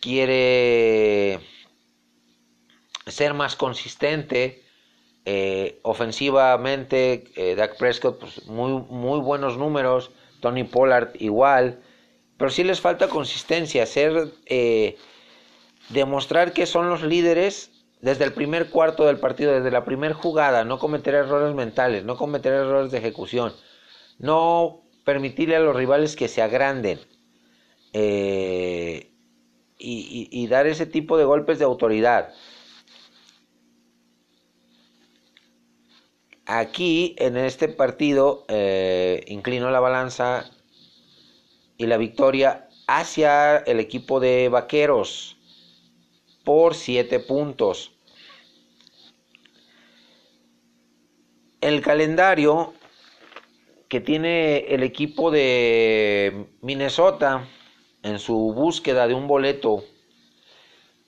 [0.00, 1.40] quiere
[3.06, 4.62] ser más consistente.
[5.24, 10.10] Eh, ofensivamente, eh, Dak Prescott, pues, muy, muy buenos números.
[10.40, 11.80] Tony Pollard igual.
[12.38, 14.96] Pero sí les falta consistencia, ser, eh,
[15.90, 20.64] demostrar que son los líderes desde el primer cuarto del partido, desde la primera jugada,
[20.64, 23.52] no cometer errores mentales, no cometer errores de ejecución,
[24.18, 27.00] no permitirle a los rivales que se agranden
[27.92, 29.08] y,
[29.78, 32.32] y dar ese tipo de golpes de autoridad.
[36.50, 40.50] Aquí, en este partido, eh, inclino la balanza
[41.76, 45.36] y la victoria hacia el equipo de Vaqueros
[46.44, 47.92] por 7 puntos.
[51.60, 52.72] El calendario
[53.88, 57.46] que tiene el equipo de Minnesota
[58.02, 59.84] en su búsqueda de un boleto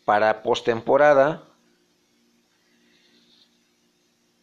[0.04, 1.49] para postemporada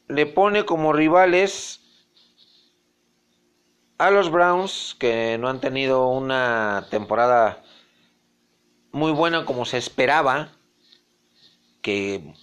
[0.07, 1.81] le pone como rivales
[3.97, 7.63] a los Browns, que no han tenido una temporada
[8.91, 10.49] muy buena como se esperaba,
[11.81, 12.33] que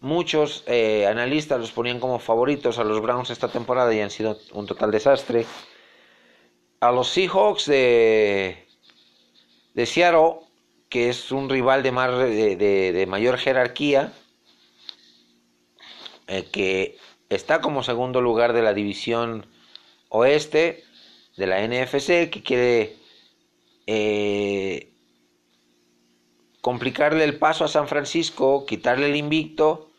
[0.00, 4.38] muchos eh, analistas los ponían como favoritos a los Browns esta temporada y han sido
[4.52, 5.44] un total desastre.
[6.80, 8.66] A los Seahawks de,
[9.74, 10.40] de Seattle,
[10.88, 14.12] que es un rival de, más, de mayor jerarquía,
[16.32, 16.96] eh, que
[17.28, 19.44] está como segundo lugar de la división
[20.08, 20.82] oeste
[21.36, 22.96] de la NFC, que quiere
[23.86, 24.94] eh,
[26.62, 29.90] complicarle el paso a San Francisco, quitarle el invicto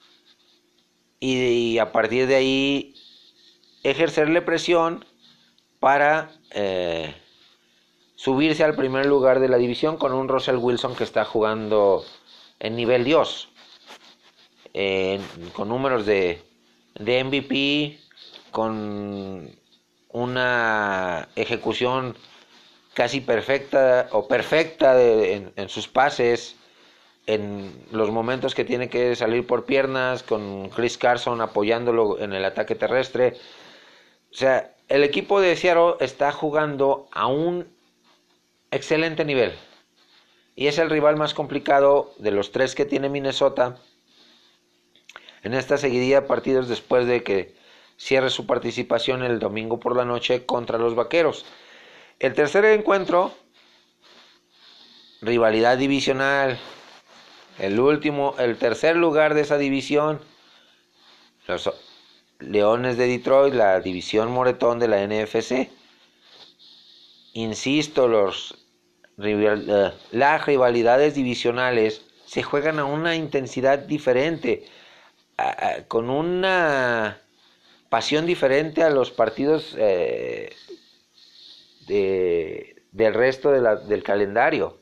[1.20, 2.96] y, a partir de ahí
[3.84, 5.06] ejercerle presión
[5.80, 7.14] para eh,
[8.16, 12.04] subirse al primer lugar de la división con un Russell Wilson que está jugando
[12.60, 13.53] en nivel Dios
[15.54, 16.42] con números de,
[16.96, 18.00] de MVP,
[18.52, 19.50] con
[20.10, 22.16] una ejecución
[22.94, 26.56] casi perfecta o perfecta en, sus pases,
[27.26, 32.46] en los momentos que tiene que salir por piernas, con Chris Carson apoyándolo en el
[32.46, 33.36] ataque terrestre.
[34.32, 37.68] O sea, el equipo de Seattle está jugando a un
[38.72, 39.54] excelente nivel.
[40.56, 43.78] Y es el rival más complicado de los tres que tiene Minnesota
[45.44, 47.54] en esta seguidilla de partidos después de que
[47.98, 51.46] cierre su participación el domingo por la noche contra los Vaqueros.
[52.20, 53.34] El tercer encuentro,
[55.22, 56.58] rivalidad divisional,
[57.60, 60.20] el último, el tercer lugar de esa división,
[61.48, 61.72] los
[62.40, 65.70] Leones de Detroit, la división Moretón de la NFC.
[67.34, 68.58] Insisto, los,
[69.18, 74.66] eh, las rivalidades divisionales se juegan a una intensidad diferente
[75.88, 77.20] con una
[77.90, 80.56] pasión diferente a los partidos eh,
[81.88, 84.80] del resto del calendario.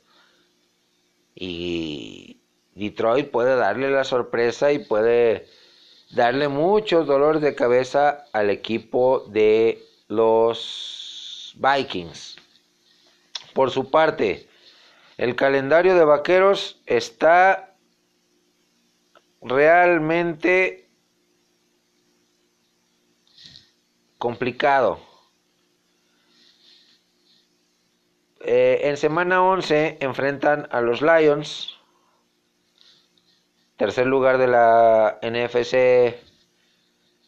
[1.35, 2.41] Y
[2.75, 5.47] Detroit puede darle la sorpresa y puede
[6.11, 12.37] darle muchos dolores de cabeza al equipo de los Vikings.
[13.53, 14.47] Por su parte,
[15.17, 17.70] el calendario de Vaqueros está
[19.41, 20.89] realmente
[24.17, 24.99] complicado.
[28.43, 31.77] Eh, en semana 11 enfrentan a los Lions,
[33.77, 36.19] tercer lugar de la NFC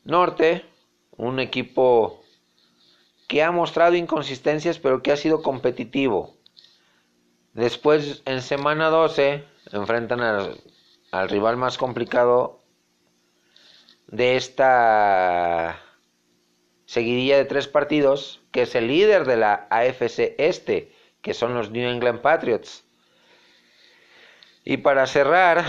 [0.04, 0.66] Norte,
[1.18, 2.24] un equipo
[3.28, 6.36] que ha mostrado inconsistencias pero que ha sido competitivo.
[7.54, 10.50] Después en semana 12 enfrentan a
[11.14, 12.60] al rival más complicado
[14.08, 15.80] de esta
[16.86, 20.92] seguidilla de tres partidos, que es el líder de la AFC Este,
[21.22, 22.84] que son los New England Patriots.
[24.64, 25.64] Y para cerrar,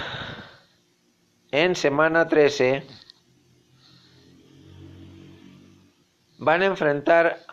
[1.51, 2.87] en semana 13
[6.39, 7.45] van a enfrentar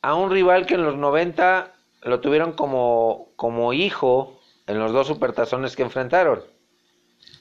[0.00, 1.74] a un rival que en los 90
[2.04, 4.41] lo tuvieron como, como hijo
[4.72, 6.42] en los dos supertazones que enfrentaron.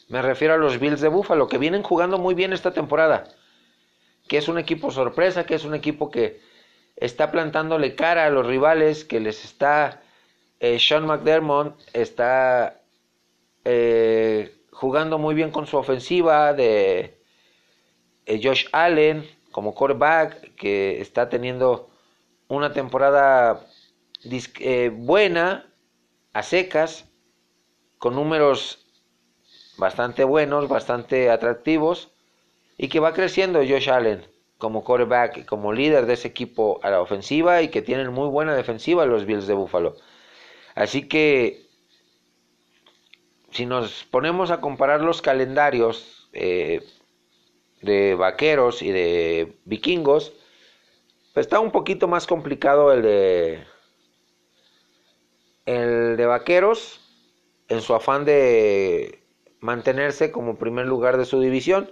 [0.09, 3.23] Me refiero a los Bills de Buffalo, que vienen jugando muy bien esta temporada.
[4.27, 6.41] Que es un equipo sorpresa, que es un equipo que
[6.97, 10.01] está plantándole cara a los rivales, que les está
[10.59, 12.82] eh, Sean McDermott está
[13.63, 17.17] eh, jugando muy bien con su ofensiva de
[18.25, 21.89] eh, Josh Allen como quarterback que está teniendo
[22.49, 23.65] una temporada
[24.91, 25.73] buena
[26.34, 27.11] a secas
[28.02, 28.80] con números
[29.78, 32.10] bastante buenos, bastante atractivos
[32.76, 34.26] y que va creciendo Josh Allen
[34.58, 38.56] como quarterback, como líder de ese equipo a la ofensiva y que tienen muy buena
[38.56, 39.97] defensiva los Bills de Buffalo.
[40.74, 41.68] Así que
[43.52, 46.84] si nos ponemos a comparar los calendarios eh,
[47.84, 50.34] de vaqueros y de vikingos,
[51.36, 53.64] pues está un poquito más complicado el de
[55.68, 57.01] el de vaqueros
[57.72, 59.24] en su afán de
[59.61, 61.89] mantenerse como primer lugar de su división.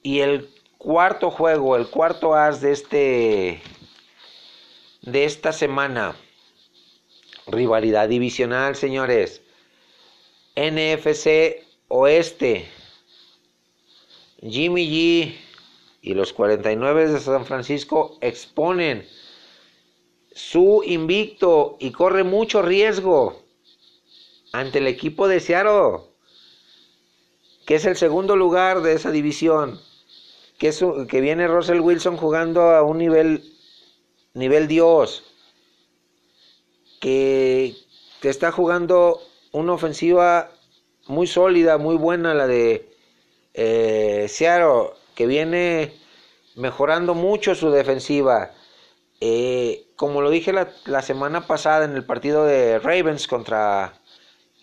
[0.00, 0.48] Y el
[0.78, 3.60] cuarto juego, el cuarto as de este
[5.02, 6.14] de esta semana.
[7.48, 9.42] Rivalidad divisional, señores.
[10.54, 12.68] NFC Oeste.
[14.40, 15.36] Jimmy G
[16.00, 19.04] y los 49 de San Francisco exponen
[20.32, 23.43] su invicto y corre mucho riesgo
[24.54, 25.98] ante el equipo de Seattle,
[27.66, 29.80] que es el segundo lugar de esa división
[30.58, 30.72] que,
[31.08, 33.42] que viene Russell Wilson jugando a un nivel,
[34.32, 35.24] nivel Dios,
[37.00, 37.74] que,
[38.22, 40.52] está jugando una ofensiva
[41.08, 42.88] muy sólida, muy buena, la de
[43.54, 45.92] eh, Seattle, que viene
[46.54, 48.52] mejorando mucho su defensiva.
[49.20, 54.00] Eh, como lo dije la, semana pasada en el partido de Ravens contra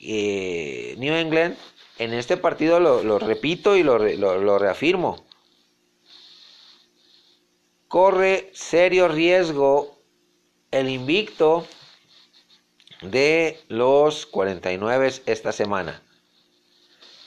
[0.01, 1.55] eh, New England,
[1.99, 3.97] en este partido lo, repito y lo,
[4.57, 5.23] reafirmo
[7.87, 9.99] corre serio riesgo
[10.71, 11.67] el invicto
[13.01, 16.01] de los 49 esta semana.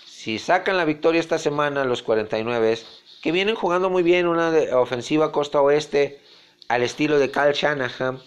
[0.06, 2.78] Si sacan la victoria esta semana los 49,
[3.22, 6.20] que vienen jugando muy bien una ofensiva costa oeste
[6.68, 8.22] al estilo de Kyle Shanahan,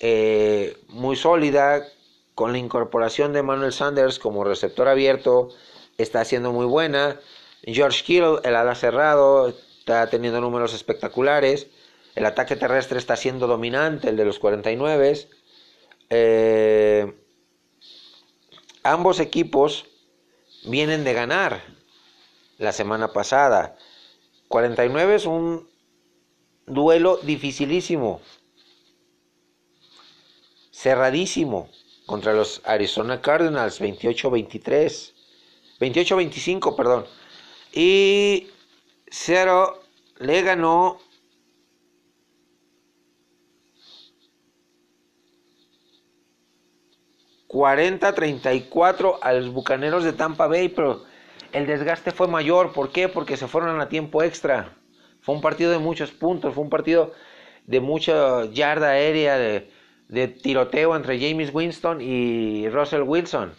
[0.00, 1.86] eh, muy sólida,
[2.34, 5.50] con la incorporación de Manuel Sanders como receptor abierto,
[5.98, 7.20] está haciendo muy buena.
[7.62, 11.68] George Kittle, el ala cerrado, está teniendo números espectaculares.
[12.14, 15.28] El ataque terrestre está siendo dominante, el de los 49.
[16.10, 17.14] Eh,
[18.82, 19.86] ambos equipos
[20.64, 21.62] vienen de ganar
[22.58, 23.76] la semana pasada.
[24.48, 25.68] 49 es un
[26.66, 28.20] duelo dificilísimo,
[30.72, 31.68] cerradísimo
[32.06, 35.12] contra los Arizona Cardinals, 28-23,
[35.80, 37.06] 28-25, perdón.
[37.72, 38.48] Y
[39.08, 39.82] Cero
[40.18, 40.98] le ganó
[47.48, 51.04] 40-34 a los Bucaneros de Tampa Bay, pero
[51.52, 52.72] el desgaste fue mayor.
[52.72, 53.08] ¿Por qué?
[53.08, 54.76] Porque se fueron a tiempo extra.
[55.20, 57.12] Fue un partido de muchos puntos, fue un partido
[57.66, 59.70] de mucha yarda aérea, de,
[60.08, 63.54] tiroteo entre James Winston y Russell Wilson.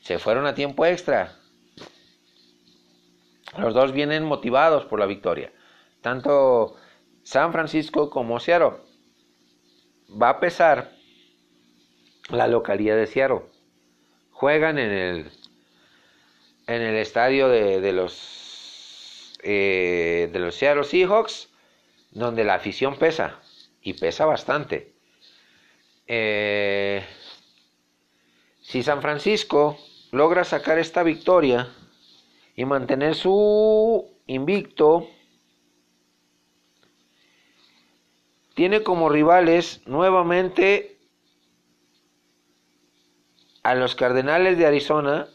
[0.00, 1.36] Se fueron a tiempo extra.
[3.56, 5.52] Los dos vienen motivados por la victoria.
[6.02, 6.76] Tanto
[7.22, 8.78] San Francisco como Seattle.
[10.10, 10.92] Va a pesar
[12.28, 13.42] la localidad de Seattle.
[14.30, 15.30] Juegan en el,
[16.66, 21.48] en el estadio de, los, eh, de los Seattle Seahawks,
[22.10, 23.40] donde la afición pesa,
[23.80, 24.93] y pesa bastante.
[26.06, 27.04] Eh,
[28.60, 29.78] si San Francisco
[30.12, 31.68] logra sacar esta victoria
[32.56, 35.08] y mantener su invicto,
[38.54, 40.98] tiene como rivales nuevamente
[43.62, 45.28] a los Cardenales de Arizona,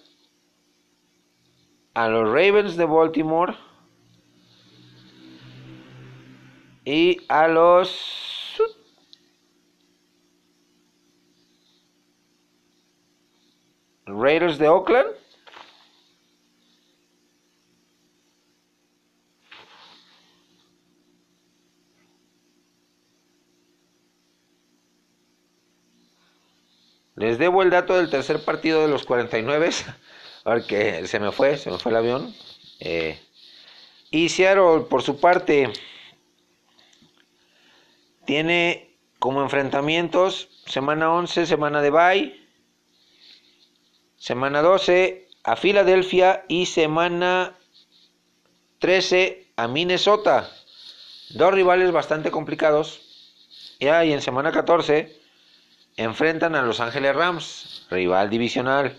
[1.94, 3.56] a los Ravens de Baltimore
[6.86, 8.39] y a los
[14.10, 15.08] Raiders de Oakland.
[27.16, 29.72] Les debo el dato del tercer partido de los 49,
[30.46, 32.34] porque se me fue, se me fue el avión.
[32.80, 33.20] Eh,
[34.10, 35.70] y Seattle, por su parte,
[38.26, 42.39] tiene como enfrentamientos semana 11, semana de bye,
[44.20, 47.58] semana 12 a Filadelfia y semana
[48.80, 50.52] 13 a Minnesota.
[51.32, 53.02] Dos rivales bastante complicados.
[53.80, 55.18] Y ahí en semana 14
[55.96, 58.98] enfrentan a Los Ángeles Rams, rival divisional,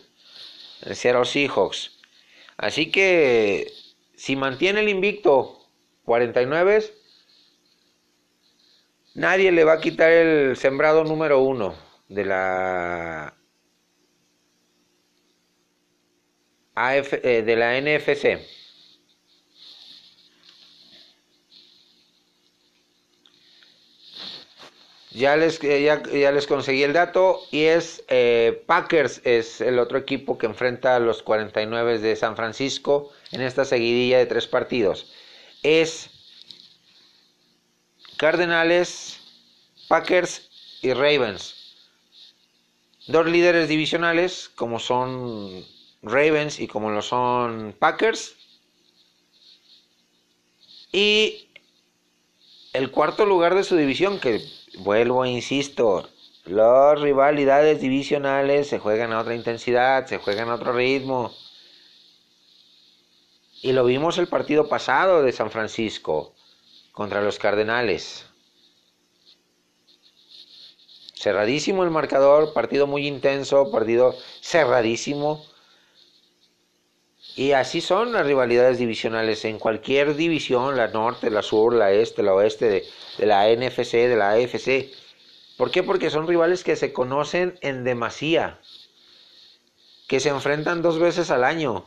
[0.82, 1.98] el Seattle Seahawks.
[2.56, 3.72] Así que
[4.16, 5.66] si mantiene el invicto
[6.04, 6.92] 49,
[9.14, 11.74] nadie le va a quitar el sembrado número uno
[12.08, 13.34] de la
[17.22, 18.38] eh, de la NFC.
[25.12, 29.98] Ya les, eh, ya, les conseguí el dato y es eh, Packers es el otro
[29.98, 35.12] equipo que enfrenta a los 49 de San Francisco en esta seguidilla de tres partidos.
[35.64, 36.10] Es
[38.16, 39.18] Cardenales,
[39.88, 40.48] Packers
[40.80, 41.56] y Ravens.
[43.08, 45.64] Dos líderes divisionales como son
[46.02, 48.36] Ravens y como lo son Packers.
[50.92, 51.48] Y
[52.72, 54.40] el cuarto lugar de su división que
[54.78, 56.08] vuelvo, insisto,
[56.44, 61.32] las rivalidades divisionales se juegan a otra intensidad, se juegan a otro ritmo.
[63.62, 66.34] Y lo vimos el partido pasado de San Francisco
[66.92, 68.24] contra los Cardenales.
[71.14, 75.44] Cerradísimo el marcador, partido muy intenso, partido cerradísimo.
[77.36, 82.22] Y así son las rivalidades divisionales en cualquier división, la norte, la sur, la este,
[82.22, 82.84] la oeste, de,
[83.18, 84.90] de la NFC, de la AFC.
[85.56, 85.82] ¿Por qué?
[85.82, 88.58] Porque son rivales que se conocen en demasía,
[90.08, 91.84] que se enfrentan dos veces al año.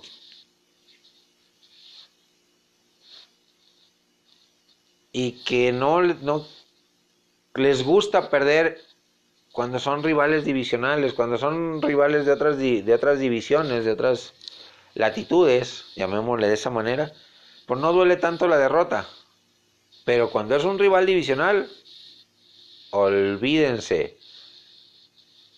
[5.11, 6.45] Y que no, no
[7.55, 8.81] les gusta perder
[9.51, 14.33] cuando son rivales divisionales, cuando son rivales de otras, de otras divisiones, de otras
[14.95, 17.11] latitudes, llamémosle de esa manera,
[17.65, 19.07] pues no duele tanto la derrota.
[20.05, 21.69] Pero cuando es un rival divisional,
[22.91, 24.17] olvídense.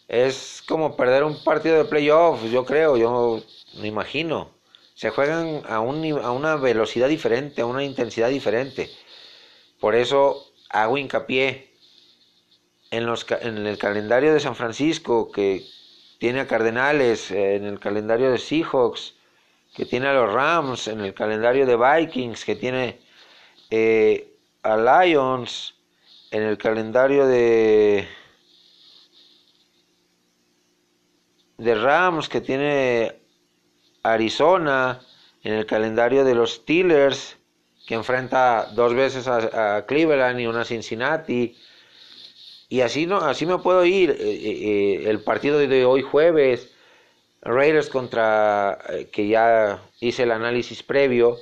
[0.08, 3.42] Es como perder un partido de playoff, yo creo, yo
[3.80, 4.52] me imagino.
[4.94, 8.90] Se juegan a, un, a una velocidad diferente, a una intensidad diferente.
[9.80, 11.76] Por eso hago hincapié
[12.92, 15.66] en, los, en el calendario de San Francisco, que
[16.20, 19.16] tiene a Cardenales, en el calendario de Seahawks,
[19.76, 23.00] que tiene a los Rams, en el calendario de Vikings, que tiene
[23.70, 25.76] eh, a Lions,
[26.32, 28.08] en el calendario de,
[31.58, 33.16] de Rams, que tiene
[34.02, 35.02] Arizona,
[35.44, 37.38] en el calendario de los Steelers,
[37.86, 41.56] que enfrenta dos veces a, Cleveland y una a Cincinnati.
[42.70, 44.12] Y así, no, así me puedo ir.
[44.12, 46.75] Eh, eh, el partido de hoy jueves,
[47.46, 51.38] Raiders contra, eh, que ya hice el análisis previo,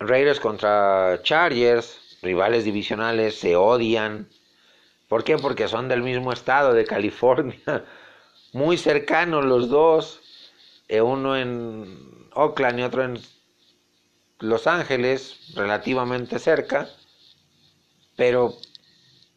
[0.00, 4.28] Raiders contra Chargers, rivales divisionales, se odian.
[5.08, 5.38] ¿Por qué?
[5.38, 7.84] Porque son del mismo estado, de California,
[8.52, 10.20] muy cercanos los dos,
[10.88, 13.20] eh, uno en Oakland y otro en
[14.40, 16.88] Los Ángeles, relativamente cerca,
[18.16, 18.56] pero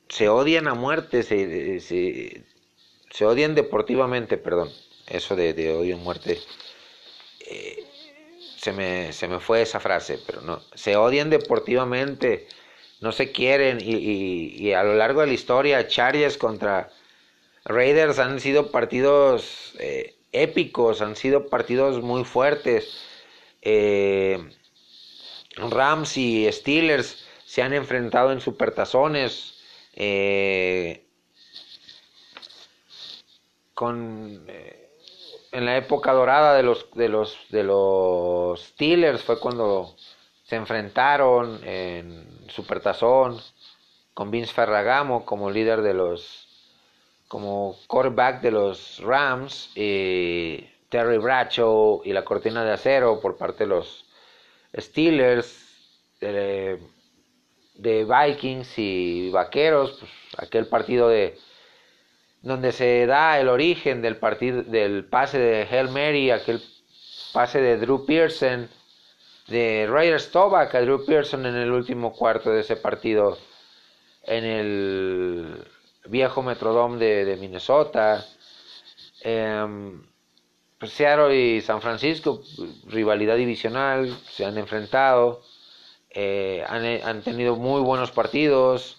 [0.10, 2.44] se odian a muerte, se,
[3.18, 4.72] se odian deportivamente, perdón,
[5.08, 6.40] eso de, de odio muerte,
[7.40, 7.84] eh,
[8.58, 12.48] se, me, se me fue esa frase, pero no, se odian deportivamente,
[13.02, 16.92] no se quieren y, y, a lo largo de la historia Chargers contra
[17.66, 23.00] Raiders han sido partidos eh, épicos, han sido partidos muy fuertes.
[23.64, 24.38] Eh,
[25.56, 29.56] Rams y Steelers se han enfrentado en supertazones.
[29.96, 31.07] Eh,
[33.78, 34.90] con eh,
[35.52, 39.96] en la época dorada de los de los de los Steelers fue cuando
[40.46, 43.40] se enfrentaron en Supertazón
[44.16, 46.48] con Vince Ferragamo como líder de los
[47.28, 53.66] como quarterback de los Rams y Terry Bradshaw y la cortina de acero por parte
[53.66, 54.06] de los
[54.76, 55.56] Steelers
[56.20, 56.80] de,
[57.76, 61.38] de Vikings y Vaqueros pues, aquel partido de
[62.48, 66.62] donde se da el origen del partido del pase de Hail Mary, aquel
[67.34, 68.70] pase de Drew Pearson,
[69.48, 73.38] de Ryder Stovak a Drew Pearson en el último cuarto de ese partido
[74.24, 75.68] en el
[76.06, 78.26] viejo Metrodome de, Minnesota.
[79.22, 79.98] Eh,
[80.86, 82.44] Seattle y San Francisco,
[82.86, 85.42] rivalidad divisional, se han enfrentado,
[86.12, 88.98] eh, han, han, tenido muy buenos partidos,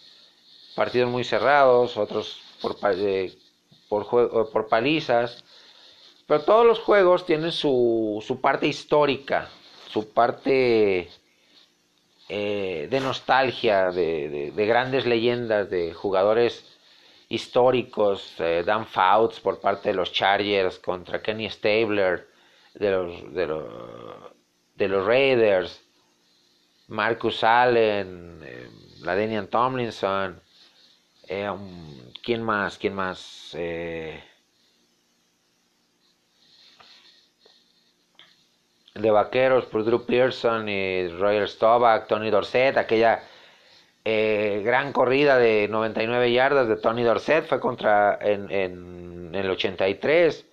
[0.74, 2.76] partidos muy cerrados, otros por,
[3.88, 5.44] por, por palizas.
[6.26, 9.48] Pero todos los juegos tienen su, su parte histórica,
[9.88, 11.08] su parte
[12.28, 16.66] eh, de nostalgia, de, de, grandes leyendas, de jugadores
[17.30, 22.28] históricos, eh, Dan Fouts por parte de los Chargers contra Kenny Stabler
[22.74, 23.64] de los, de los,
[24.74, 25.82] de los Raiders,
[26.88, 28.68] Marcus Allen, eh,
[29.00, 30.42] la Daniel Tomlinson,
[31.28, 31.50] eh,
[32.22, 32.78] ¿quién más?
[32.78, 33.54] ¿Quién más?
[33.54, 34.22] Eh,
[38.98, 43.22] de Vaqueros por Drew Pearson y Roger Staubach, Tony Dorset, aquella
[44.04, 50.46] eh, gran corrida de 99 yardas de Tony Dorset fue contra en, en, el 83,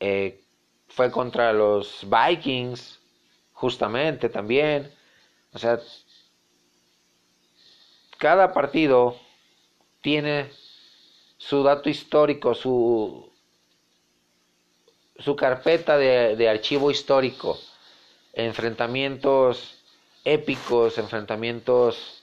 [0.00, 0.40] eh,
[0.88, 3.00] fue contra los Vikings
[3.52, 4.92] justamente también,
[5.52, 5.78] o sea,
[8.18, 9.16] cada partido
[10.00, 10.50] tiene
[11.36, 13.30] su dato histórico, su,
[15.18, 17.58] su carpeta de, archivo histórico,
[18.32, 19.76] enfrentamientos
[20.24, 22.22] épicos, enfrentamientos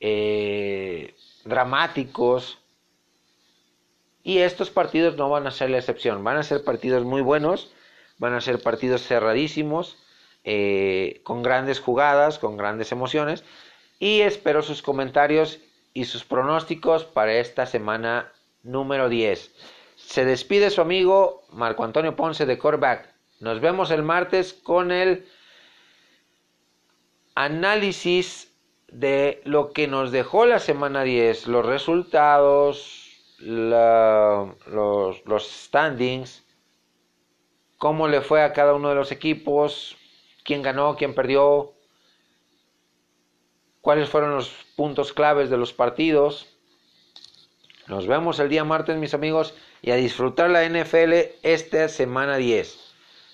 [0.00, 2.58] eh, dramáticos.
[4.22, 7.70] Y estos partidos no van a ser la excepción, van a ser partidos muy buenos,
[8.18, 9.96] van a ser partidos cerradísimos,
[10.44, 13.44] eh, con grandes jugadas, con grandes emociones.
[13.98, 15.58] Y espero sus comentarios
[15.98, 18.32] y sus pronósticos para esta semana
[18.62, 19.52] número 10.
[19.96, 23.12] Se despide su amigo Marco Antonio Ponce de Corback.
[23.40, 25.26] Nos vemos el martes con el
[27.34, 28.54] análisis
[28.86, 34.54] de lo que nos dejó la semana 10, los resultados, los,
[35.26, 36.46] los standings,
[37.76, 39.96] cómo le fue a cada uno de los equipos,
[40.44, 41.74] quién ganó, quién perdió,
[43.88, 46.44] cuáles fueron los puntos claves de los partidos.
[47.86, 52.78] Nos vemos el día martes, mis amigos, y a disfrutar la NFL esta semana 10.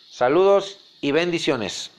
[0.08, 1.90] Saludos y bendiciones.